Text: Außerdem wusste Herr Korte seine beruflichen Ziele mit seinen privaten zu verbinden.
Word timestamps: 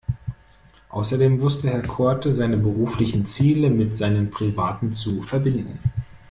Außerdem 0.89 1.41
wusste 1.41 1.69
Herr 1.69 1.83
Korte 1.83 2.33
seine 2.33 2.57
beruflichen 2.57 3.27
Ziele 3.27 3.69
mit 3.69 3.95
seinen 3.95 4.31
privaten 4.31 4.93
zu 4.93 5.21
verbinden. 5.21 5.77